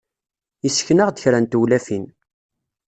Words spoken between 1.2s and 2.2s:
kra n tewlafin.